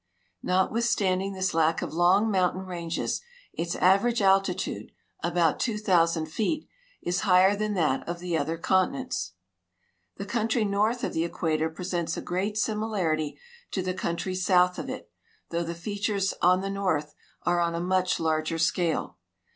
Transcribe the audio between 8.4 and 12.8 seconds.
continents. The country" north of the equator presents a great